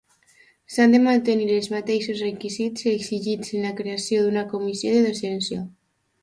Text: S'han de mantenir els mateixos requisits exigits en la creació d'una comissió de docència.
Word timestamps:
S'han 0.75 0.93
de 0.95 1.01
mantenir 1.07 1.49
els 1.57 1.67
mateixos 1.73 2.23
requisits 2.27 2.87
exigits 2.93 3.53
en 3.59 3.67
la 3.69 3.75
creació 3.83 4.25
d'una 4.25 4.45
comissió 4.55 4.97
de 4.97 5.05
docència. 5.11 5.61